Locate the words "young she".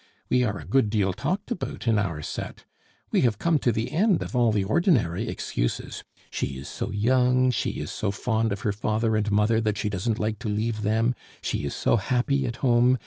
6.89-7.73